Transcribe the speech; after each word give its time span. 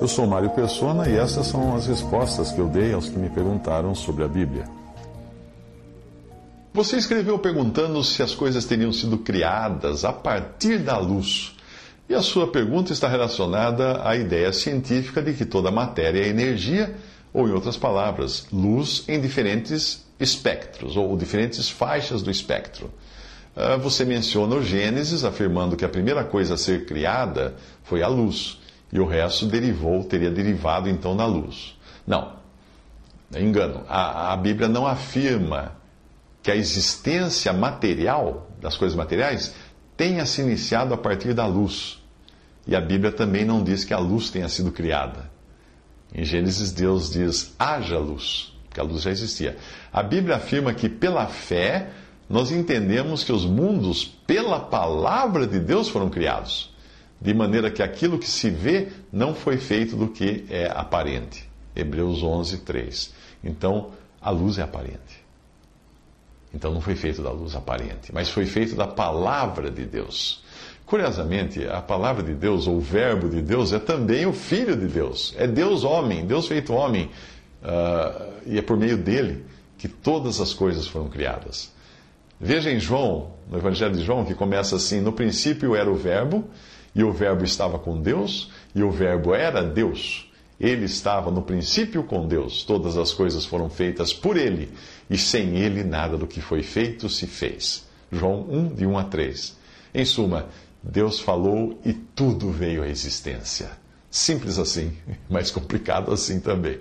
Eu 0.00 0.06
sou 0.06 0.28
Mário 0.28 0.50
Persona 0.50 1.08
e 1.08 1.16
essas 1.16 1.48
são 1.48 1.74
as 1.74 1.86
respostas 1.86 2.52
que 2.52 2.60
eu 2.60 2.68
dei 2.68 2.92
aos 2.92 3.08
que 3.08 3.18
me 3.18 3.28
perguntaram 3.28 3.96
sobre 3.96 4.22
a 4.22 4.28
Bíblia. 4.28 4.64
Você 6.72 6.96
escreveu 6.96 7.36
perguntando 7.38 8.02
se 8.04 8.22
as 8.22 8.32
coisas 8.32 8.64
teriam 8.64 8.92
sido 8.92 9.18
criadas 9.18 10.04
a 10.04 10.12
partir 10.12 10.78
da 10.78 10.96
luz. 10.98 11.56
E 12.08 12.14
a 12.14 12.22
sua 12.22 12.46
pergunta 12.46 12.92
está 12.92 13.08
relacionada 13.08 14.06
à 14.08 14.14
ideia 14.14 14.52
científica 14.52 15.20
de 15.20 15.32
que 15.34 15.44
toda 15.44 15.70
matéria 15.70 16.20
é 16.20 16.28
energia, 16.28 16.94
ou 17.34 17.48
em 17.48 17.52
outras 17.52 17.76
palavras, 17.76 18.46
luz 18.52 19.04
em 19.08 19.20
diferentes 19.20 20.06
espectros, 20.20 20.96
ou 20.96 21.16
diferentes 21.16 21.68
faixas 21.68 22.22
do 22.22 22.30
espectro. 22.30 22.88
Ah, 23.56 23.76
Você 23.76 24.04
menciona 24.04 24.54
o 24.54 24.62
Gênesis, 24.62 25.24
afirmando 25.24 25.76
que 25.76 25.84
a 25.84 25.88
primeira 25.88 26.22
coisa 26.22 26.54
a 26.54 26.56
ser 26.56 26.86
criada 26.86 27.56
foi 27.82 28.02
a 28.02 28.08
luz, 28.08 28.58
e 28.92 28.98
o 28.98 29.06
resto 29.06 29.46
derivou, 29.46 30.04
teria 30.04 30.30
derivado 30.30 30.88
então 30.88 31.16
da 31.16 31.26
luz. 31.26 31.76
Não, 32.06 32.32
engano. 33.36 33.84
A, 33.88 34.32
a 34.32 34.36
Bíblia 34.36 34.68
não 34.68 34.86
afirma 34.86 35.72
que 36.42 36.50
a 36.50 36.56
existência 36.56 37.52
material 37.52 38.48
das 38.60 38.76
coisas 38.76 38.96
materiais 38.96 39.54
tenha 39.96 40.24
se 40.24 40.40
iniciado 40.40 40.94
a 40.94 40.96
partir 40.96 41.34
da 41.34 41.46
luz. 41.46 42.02
E 42.66 42.74
a 42.76 42.80
Bíblia 42.80 43.12
também 43.12 43.44
não 43.44 43.62
diz 43.62 43.84
que 43.84 43.92
a 43.92 43.98
luz 43.98 44.30
tenha 44.30 44.48
sido 44.48 44.70
criada. 44.70 45.30
Em 46.14 46.24
Gênesis, 46.24 46.72
Deus 46.72 47.10
diz: 47.10 47.54
haja 47.58 47.98
luz, 47.98 48.54
porque 48.64 48.80
a 48.80 48.82
luz 48.82 49.02
já 49.02 49.10
existia. 49.10 49.56
A 49.92 50.02
Bíblia 50.02 50.36
afirma 50.36 50.72
que 50.72 50.88
pela 50.88 51.26
fé 51.26 51.90
nós 52.28 52.50
entendemos 52.50 53.24
que 53.24 53.32
os 53.32 53.44
mundos, 53.44 54.04
pela 54.04 54.60
palavra 54.60 55.46
de 55.46 55.58
Deus, 55.58 55.88
foram 55.88 56.10
criados, 56.10 56.74
de 57.20 57.34
maneira 57.34 57.70
que 57.70 57.82
aquilo 57.82 58.18
que 58.18 58.28
se 58.28 58.50
vê 58.50 58.88
não 59.12 59.34
foi 59.34 59.56
feito 59.56 59.96
do 59.96 60.08
que 60.08 60.46
é 60.48 60.66
aparente. 60.66 61.48
Hebreus 61.74 62.22
11, 62.22 62.58
3. 62.58 63.12
Então, 63.42 63.90
a 64.20 64.30
luz 64.30 64.58
é 64.58 64.62
aparente. 64.62 65.28
Então 66.52 66.72
não 66.72 66.80
foi 66.80 66.96
feito 66.96 67.22
da 67.22 67.30
luz 67.30 67.54
aparente, 67.54 68.12
mas 68.12 68.30
foi 68.30 68.46
feito 68.46 68.74
da 68.74 68.86
palavra 68.86 69.70
de 69.70 69.84
Deus. 69.84 70.42
Curiosamente, 70.86 71.66
a 71.66 71.82
palavra 71.82 72.22
de 72.22 72.34
Deus, 72.34 72.66
ou 72.66 72.76
o 72.76 72.80
verbo 72.80 73.28
de 73.28 73.42
Deus, 73.42 73.72
é 73.74 73.78
também 73.78 74.24
o 74.24 74.32
Filho 74.32 74.74
de 74.74 74.86
Deus. 74.86 75.34
É 75.36 75.46
Deus 75.46 75.84
homem, 75.84 76.24
Deus 76.24 76.48
feito 76.48 76.72
homem. 76.72 77.10
Uh, 77.62 78.32
e 78.46 78.58
é 78.58 78.62
por 78.62 78.78
meio 78.78 78.96
dele 78.96 79.44
que 79.76 79.86
todas 79.86 80.40
as 80.40 80.54
coisas 80.54 80.86
foram 80.86 81.10
criadas. 81.10 81.70
Veja 82.40 82.70
em 82.70 82.80
João, 82.80 83.32
no 83.50 83.58
Evangelho 83.58 83.94
de 83.94 84.02
João, 84.02 84.24
que 84.24 84.34
começa 84.34 84.76
assim: 84.76 85.00
No 85.00 85.12
princípio 85.12 85.74
era 85.74 85.90
o 85.90 85.94
Verbo, 85.94 86.48
e 86.94 87.04
o 87.04 87.12
Verbo 87.12 87.44
estava 87.44 87.78
com 87.78 88.00
Deus, 88.00 88.50
e 88.74 88.82
o 88.82 88.90
Verbo 88.90 89.34
era 89.34 89.62
Deus. 89.62 90.30
Ele 90.60 90.86
estava 90.86 91.30
no 91.30 91.42
princípio 91.42 92.02
com 92.02 92.26
Deus. 92.26 92.64
Todas 92.64 92.96
as 92.96 93.12
coisas 93.12 93.44
foram 93.44 93.70
feitas 93.70 94.12
por 94.12 94.36
ele, 94.36 94.70
e 95.08 95.16
sem 95.16 95.56
ele 95.56 95.84
nada 95.84 96.16
do 96.16 96.26
que 96.26 96.40
foi 96.40 96.62
feito 96.62 97.08
se 97.08 97.26
fez. 97.26 97.86
João 98.10 98.46
1, 98.48 98.74
de 98.74 98.86
1 98.86 98.98
a 98.98 99.04
3. 99.04 99.56
Em 99.94 100.04
suma, 100.04 100.48
Deus 100.82 101.20
falou 101.20 101.78
e 101.84 101.92
tudo 101.92 102.50
veio 102.50 102.82
à 102.82 102.88
existência. 102.88 103.70
Simples 104.10 104.58
assim, 104.58 104.92
mas 105.28 105.50
complicado 105.50 106.12
assim 106.12 106.40
também. 106.40 106.78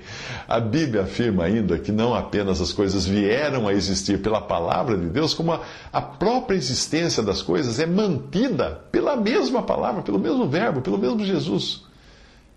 A 0.47 0.59
Bíblia 0.59 1.03
afirma 1.03 1.43
ainda 1.43 1.77
que 1.77 1.91
não 1.91 2.15
apenas 2.15 2.61
as 2.61 2.71
coisas 2.71 3.05
vieram 3.05 3.67
a 3.67 3.73
existir 3.73 4.21
pela 4.21 4.39
palavra 4.39 4.97
de 4.97 5.07
Deus, 5.07 5.33
como 5.33 5.51
a, 5.51 5.61
a 5.91 6.01
própria 6.01 6.55
existência 6.55 7.21
das 7.21 7.41
coisas 7.41 7.79
é 7.79 7.85
mantida 7.85 8.81
pela 8.91 9.15
mesma 9.15 9.61
palavra, 9.61 10.01
pelo 10.01 10.19
mesmo 10.19 10.47
verbo, 10.47 10.81
pelo 10.81 10.97
mesmo 10.97 11.25
Jesus. 11.25 11.85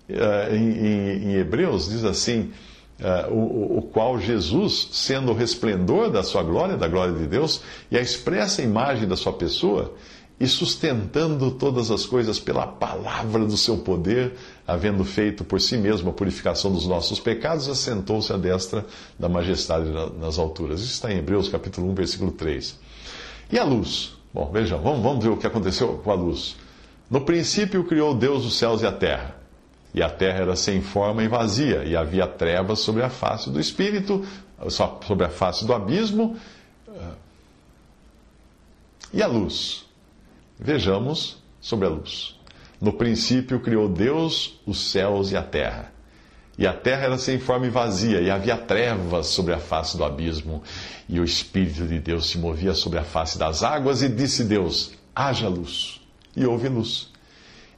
Uh, 0.09 0.54
em, 0.54 0.70
em, 0.70 1.30
em, 1.30 1.34
Hebreus 1.34 1.88
diz 1.88 2.04
assim: 2.04 2.53
uh, 3.00 3.32
o, 3.32 3.78
o 3.78 3.82
qual 3.82 4.20
Jesus, 4.20 4.88
sendo 4.92 5.32
o 5.32 5.34
resplendor 5.34 6.10
da 6.10 6.22
sua 6.22 6.42
glória, 6.42 6.76
da 6.76 6.88
glória 6.88 7.14
de 7.14 7.26
Deus, 7.26 7.62
e 7.91 7.98
a 7.98 8.00
expressa 8.00 8.62
imagem 8.62 9.06
da 9.06 9.16
sua 9.16 9.32
pessoa, 9.32 9.94
e 10.41 10.49
sustentando 10.49 11.51
todas 11.51 11.91
as 11.91 12.06
coisas 12.06 12.41
pela 12.41 12.67
palavra 12.67 13.45
do 13.45 13.59
seu 13.59 13.77
poder, 13.77 14.37
havendo 14.67 15.05
feito 15.05 15.45
por 15.45 15.61
si 15.61 15.77
mesmo 15.77 16.09
a 16.09 16.12
purificação 16.15 16.73
dos 16.73 16.87
nossos 16.87 17.21
pecados, 17.21 17.69
assentou-se 17.69 18.33
à 18.33 18.39
destra 18.39 18.87
da 19.19 19.28
majestade 19.28 19.91
nas 20.19 20.39
alturas. 20.39 20.81
Isso 20.81 20.95
está 20.95 21.12
em 21.12 21.19
Hebreus 21.19 21.51
capítulo 21.51 21.91
1, 21.91 21.95
versículo 21.95 22.33
3. 22.33 22.75
E 23.53 23.59
a 23.59 23.65
luz? 23.65 24.15
Bom, 24.33 24.51
vejam, 24.51 24.81
vamos, 24.81 25.03
vamos 25.03 25.23
ver 25.23 25.31
o 25.31 25.37
que 25.37 25.47
aconteceu 25.47 26.01
com 26.03 26.11
a 26.11 26.15
luz. 26.15 26.57
No 27.11 27.21
princípio 27.21 27.84
criou 27.84 28.15
Deus 28.15 28.47
os 28.47 28.57
céus 28.57 28.81
e 28.81 28.87
a 28.87 28.93
terra. 28.93 29.37
E 29.93 30.03
a 30.03 30.09
terra 30.09 30.39
era 30.39 30.57
sem 30.57 30.81
forma 30.81 31.22
e 31.22 31.28
vazia, 31.28 31.84
e 31.84 31.95
havia 31.95 32.27
trevas 32.27 32.78
sobre 32.78 33.03
a 33.03 33.11
face 33.11 33.51
do 33.51 33.61
espírito, 33.61 34.25
sobre 34.71 35.27
a 35.27 35.28
face 35.28 35.67
do 35.67 35.75
abismo. 35.75 36.39
E 39.12 39.22
a 39.22 39.27
luz? 39.27 39.90
Vejamos 40.62 41.38
sobre 41.59 41.87
a 41.87 41.91
luz. 41.91 42.38
No 42.78 42.93
princípio 42.93 43.60
criou 43.60 43.88
Deus 43.88 44.60
os 44.66 44.91
céus 44.91 45.31
e 45.31 45.37
a 45.37 45.43
terra. 45.43 45.91
E 46.59 46.66
a 46.66 46.75
terra 46.75 47.04
era 47.04 47.16
sem 47.16 47.38
forma 47.38 47.66
e 47.66 47.71
vazia, 47.71 48.21
e 48.21 48.31
havia 48.31 48.59
trevas 48.59 49.28
sobre 49.28 49.54
a 49.54 49.59
face 49.59 49.97
do 49.97 50.04
abismo. 50.04 50.62
E 51.09 51.19
o 51.19 51.25
Espírito 51.25 51.87
de 51.87 51.98
Deus 51.98 52.28
se 52.28 52.37
movia 52.37 52.75
sobre 52.75 52.98
a 52.98 53.04
face 53.04 53.38
das 53.38 53.62
águas, 53.62 54.03
e 54.03 54.09
disse 54.10 54.44
Deus: 54.44 54.93
haja 55.15 55.48
luz. 55.48 55.98
E 56.37 56.44
houve 56.44 56.69
luz. 56.69 57.09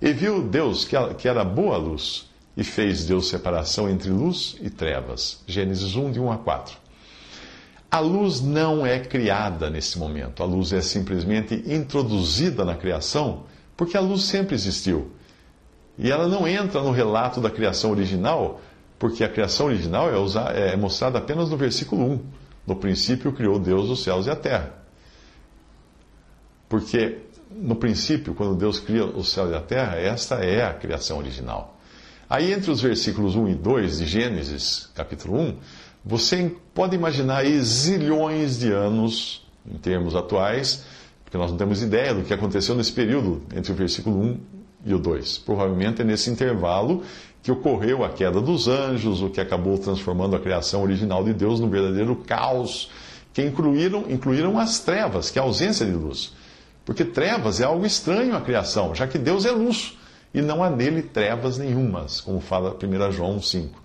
E 0.00 0.12
viu 0.12 0.43
Deus 0.43 0.84
que 0.84 1.28
era 1.28 1.44
boa 1.44 1.76
luz, 1.76 2.28
e 2.56 2.64
fez 2.64 3.04
Deus 3.04 3.28
separação 3.28 3.88
entre 3.88 4.10
luz 4.10 4.56
e 4.60 4.69
trevas. 4.69 5.41
Gênesis 5.47 5.94
1, 5.94 6.10
de 6.10 6.19
1 6.19 6.32
a 6.32 6.38
4. 6.38 6.76
A 7.92 7.98
luz 7.98 8.41
não 8.41 8.86
é 8.86 8.98
criada 8.98 9.69
nesse 9.69 9.98
momento, 9.98 10.42
a 10.42 10.47
luz 10.47 10.72
é 10.72 10.80
simplesmente 10.80 11.62
introduzida 11.66 12.64
na 12.64 12.75
criação, 12.75 13.44
porque 13.76 13.98
a 13.98 14.00
luz 14.00 14.22
sempre 14.22 14.54
existiu. 14.54 15.12
E 15.98 16.10
ela 16.10 16.26
não 16.26 16.48
entra 16.48 16.81
no 16.81 16.91
relato 16.91 17.38
da 17.38 17.50
criação 17.50 17.91
original, 17.91 18.62
porque 18.98 19.22
a 19.22 19.28
criação 19.28 19.66
original 19.66 20.08
é, 20.08 20.72
é 20.72 20.76
mostrada 20.76 21.19
apenas 21.19 21.50
no 21.50 21.56
versículo 21.58 22.12
1. 22.12 22.20
No 22.66 22.76
princípio 22.76 23.31
criou 23.31 23.58
Deus 23.58 23.91
os 23.91 24.02
céus 24.02 24.25
e 24.25 24.31
a 24.31 24.36
terra. 24.36 24.72
Porque 26.70 27.19
no 27.50 27.76
princípio, 27.76 28.34
quando 28.34 28.54
Deus 28.54 28.81
cria 28.81 29.04
o 29.04 29.22
céu 29.22 29.50
e 29.50 29.54
a 29.54 29.60
terra, 29.60 29.97
esta 29.98 30.36
é 30.36 30.64
a 30.64 30.72
criação 30.72 31.19
original. 31.19 31.78
Aí, 32.31 32.54
entre 32.54 32.70
os 32.70 32.81
versículos 32.81 33.36
1 33.36 33.48
e 33.50 33.54
2 33.54 33.98
de 33.98 34.06
Gênesis, 34.06 34.88
capítulo 34.94 35.38
1, 35.38 35.56
você 36.04 36.52
pode 36.74 36.96
imaginar 36.96 37.38
aí 37.38 37.60
zilhões 37.60 38.58
de 38.58 38.72
anos, 38.72 39.46
em 39.64 39.78
termos 39.78 40.16
atuais, 40.16 40.84
porque 41.24 41.38
nós 41.38 41.50
não 41.50 41.58
temos 41.58 41.82
ideia 41.82 42.12
do 42.12 42.22
que 42.22 42.34
aconteceu 42.34 42.74
nesse 42.74 42.92
período 42.92 43.42
entre 43.54 43.72
o 43.72 43.74
versículo 43.74 44.20
1 44.20 44.40
e 44.87 44.94
o 44.94 44.99
2. 44.99 45.38
Provavelmente 45.38 46.02
é 46.02 46.04
nesse 46.04 46.28
intervalo 46.28 47.02
que 47.43 47.50
ocorreu 47.50 48.04
a 48.04 48.08
queda 48.08 48.40
dos 48.40 48.69
anjos, 48.69 49.22
o 49.22 49.31
que 49.31 49.40
acabou 49.40 49.78
transformando 49.78 50.37
a 50.37 50.40
criação 50.40 50.82
original 50.82 51.25
de 51.25 51.32
Deus 51.32 51.58
num 51.58 51.69
verdadeiro 51.69 52.14
caos, 52.16 52.90
que 53.32 53.43
incluíram, 53.43 54.05
incluíram 54.08 54.58
as 54.58 54.81
trevas, 54.81 55.31
que 55.31 55.38
é 55.38 55.43
a 55.43 55.44
ausência 55.44 55.87
de 55.87 55.93
luz. 55.93 56.32
Porque 56.84 57.05
trevas 57.05 57.60
é 57.60 57.64
algo 57.64 57.87
estranho 57.87 58.37
à 58.37 58.40
criação, 58.40 58.94
já 58.94 59.06
que 59.06 59.19
Deus 59.19 59.44
é 59.44 59.50
luz 59.50 59.96
e 60.34 60.40
não 60.40 60.62
há 60.62 60.70
nele 60.70 61.02
trevas 61.02 61.58
nenhumas, 61.58 62.20
como 62.20 62.40
fala 62.40 62.76
1 62.76 63.12
João 63.12 63.40
5. 63.40 63.81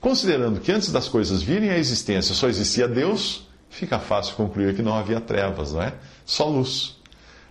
Considerando 0.00 0.60
que 0.60 0.70
antes 0.70 0.92
das 0.92 1.08
coisas 1.08 1.42
virem 1.42 1.70
à 1.70 1.78
existência 1.78 2.34
só 2.34 2.48
existia 2.48 2.86
Deus, 2.86 3.48
fica 3.68 3.98
fácil 3.98 4.36
concluir 4.36 4.74
que 4.74 4.82
não 4.82 4.94
havia 4.94 5.20
trevas, 5.20 5.72
não 5.72 5.82
é? 5.82 5.94
Só 6.24 6.48
luz. 6.48 6.96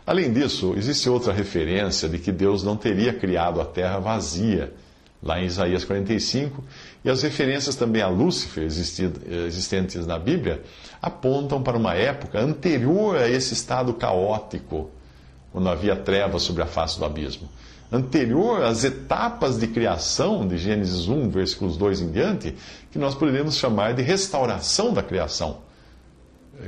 Além 0.05 0.31
disso, 0.31 0.73
existe 0.77 1.09
outra 1.09 1.33
referência 1.33 2.07
de 2.07 2.17
que 2.17 2.31
Deus 2.31 2.63
não 2.63 2.77
teria 2.77 3.11
criado 3.11 3.59
a 3.59 3.65
terra 3.65 3.99
vazia, 3.99 4.73
lá 5.21 5.41
em 5.41 5.45
Isaías 5.45 5.83
45, 5.83 6.63
e 7.03 7.09
as 7.09 7.21
referências 7.23 7.75
também 7.75 8.01
a 8.01 8.07
Lúcifer 8.07 8.63
existentes 8.63 10.07
na 10.07 10.17
Bíblia 10.17 10.63
apontam 11.01 11.61
para 11.61 11.77
uma 11.77 11.93
época 11.93 12.39
anterior 12.39 13.17
a 13.17 13.29
esse 13.29 13.53
estado 13.53 13.93
caótico, 13.93 14.89
quando 15.51 15.69
havia 15.69 15.95
trevas 15.95 16.43
sobre 16.43 16.63
a 16.63 16.65
face 16.65 16.99
do 16.99 17.05
abismo. 17.05 17.49
Anterior 17.91 18.63
às 18.63 18.83
etapas 18.83 19.57
de 19.57 19.67
criação, 19.67 20.45
de 20.45 20.57
Gênesis 20.57 21.07
1, 21.07 21.29
versículos 21.29 21.77
2 21.77 22.01
em 22.01 22.11
diante, 22.11 22.55
que 22.91 22.99
nós 22.99 23.15
poderíamos 23.15 23.55
chamar 23.55 23.93
de 23.93 24.01
restauração 24.01 24.93
da 24.93 25.01
criação, 25.01 25.59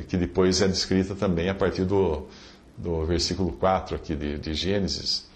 que 0.08 0.16
depois 0.16 0.62
é 0.62 0.68
descrita 0.68 1.14
também 1.14 1.50
a 1.50 1.56
partir 1.56 1.84
do, 1.84 2.28
do 2.78 3.06
versículo 3.06 3.52
4 3.52 3.96
aqui 3.96 4.16
de, 4.16 4.38
de 4.38 4.54
Gênesis. 4.54 5.28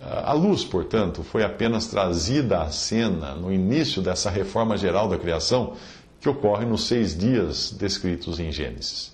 A 0.00 0.32
luz, 0.32 0.64
portanto, 0.64 1.22
foi 1.22 1.42
apenas 1.42 1.86
trazida 1.86 2.62
à 2.62 2.70
cena 2.70 3.34
no 3.34 3.52
início 3.52 4.02
dessa 4.02 4.30
reforma 4.30 4.76
geral 4.76 5.08
da 5.08 5.18
criação 5.18 5.74
que 6.20 6.28
ocorre 6.28 6.66
nos 6.66 6.86
seis 6.86 7.16
dias 7.16 7.70
descritos 7.70 8.38
em 8.38 8.50
Gênesis. 8.50 9.12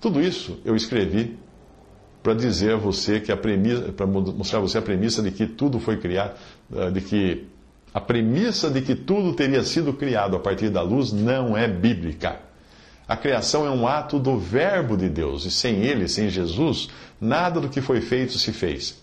Tudo 0.00 0.20
isso 0.20 0.58
eu 0.64 0.76
escrevi 0.76 1.38
para 2.28 2.34
dizer 2.34 2.74
a 2.74 2.76
você 2.76 3.20
que 3.20 3.32
a 3.32 3.36
premissa, 3.38 3.90
para 3.90 4.06
mostrar 4.06 4.58
a 4.58 4.60
você 4.60 4.76
a 4.76 4.82
premissa 4.82 5.22
de 5.22 5.30
que 5.30 5.46
tudo 5.46 5.80
foi 5.80 5.96
criado, 5.96 6.34
eh, 6.76 6.90
de 6.90 7.00
que 7.00 7.46
a 7.94 8.02
premissa 8.02 8.68
de 8.68 8.82
que 8.82 8.94
tudo 8.94 9.32
teria 9.32 9.64
sido 9.64 9.94
criado 9.94 10.36
a 10.36 10.38
partir 10.38 10.68
da 10.68 10.82
luz 10.82 11.10
não 11.10 11.56
é 11.56 11.66
bíblica. 11.66 12.40
A 13.08 13.16
criação 13.16 13.64
é 13.64 13.70
um 13.70 13.88
ato 13.88 14.18
do 14.18 14.38
Verbo 14.38 14.94
de 14.94 15.08
Deus, 15.08 15.46
e 15.46 15.50
sem 15.50 15.76
ele, 15.76 16.06
sem 16.06 16.28
Jesus, 16.28 16.90
nada 17.18 17.62
do 17.62 17.70
que 17.70 17.80
foi 17.80 18.02
feito 18.02 18.36
se 18.36 18.52
fez. 18.52 19.00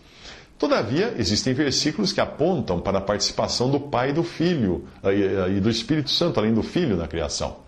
Todavia, 0.60 1.16
existem 1.18 1.56
versículos 1.56 2.14
que 2.14 2.22
apontam 2.22 2.80
para 2.80 3.00
a 3.00 3.02
participação 3.02 3.72
do 3.72 3.80
Pai 3.80 4.12
e 4.12 4.14
do 4.14 4.22
Filho 4.22 4.86
eh, 5.04 5.56
e 5.58 5.60
do 5.60 5.72
Espírito 5.72 6.12
Santo, 6.12 6.40
além 6.40 6.54
do 6.54 6.62
Filho, 6.62 6.96
na 6.96 7.08
criação. 7.08 7.65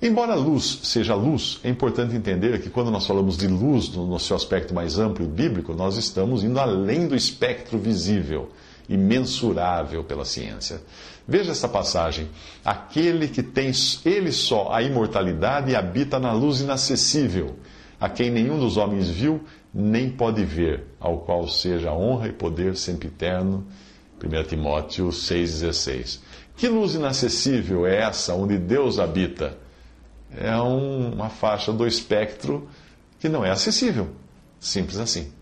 Embora 0.00 0.32
a 0.32 0.36
luz 0.36 0.80
seja 0.82 1.14
luz, 1.14 1.58
é 1.64 1.70
importante 1.70 2.14
entender 2.14 2.60
que 2.60 2.68
quando 2.68 2.90
nós 2.90 3.06
falamos 3.06 3.36
de 3.36 3.48
luz 3.48 3.88
no 3.88 4.18
seu 4.18 4.36
aspecto 4.36 4.74
mais 4.74 4.98
amplo 4.98 5.24
e 5.24 5.28
bíblico, 5.28 5.72
nós 5.72 5.96
estamos 5.96 6.44
indo 6.44 6.60
além 6.60 7.08
do 7.08 7.16
espectro 7.16 7.78
visível 7.78 8.50
e 8.88 8.96
mensurável 8.96 10.04
pela 10.04 10.26
ciência. 10.26 10.82
Veja 11.26 11.52
essa 11.52 11.66
passagem. 11.66 12.28
Aquele 12.62 13.26
que 13.26 13.42
tem 13.42 13.72
ele 14.04 14.32
só 14.32 14.70
a 14.70 14.82
imortalidade 14.82 15.74
habita 15.74 16.18
na 16.18 16.32
luz 16.32 16.60
inacessível, 16.60 17.56
a 17.98 18.08
quem 18.08 18.30
nenhum 18.30 18.58
dos 18.58 18.76
homens 18.76 19.08
viu 19.08 19.40
nem 19.72 20.10
pode 20.10 20.44
ver, 20.44 20.84
ao 21.00 21.20
qual 21.20 21.48
seja 21.48 21.92
honra 21.92 22.28
e 22.28 22.32
poder 22.32 22.76
sempre 22.76 23.08
eterno. 23.08 23.66
1 24.22 24.44
Timóteo 24.44 25.08
6,16. 25.08 26.20
Que 26.54 26.68
luz 26.68 26.94
inacessível 26.94 27.86
é 27.86 28.02
essa 28.02 28.34
onde 28.34 28.58
Deus 28.58 28.98
habita? 28.98 29.56
É 30.34 30.56
um, 30.56 31.12
uma 31.12 31.28
faixa 31.28 31.72
do 31.72 31.86
espectro 31.86 32.68
que 33.18 33.28
não 33.28 33.44
é 33.44 33.50
acessível. 33.50 34.08
Simples 34.60 34.98
assim. 34.98 35.32